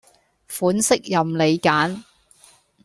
[0.49, 2.03] 款式任你揀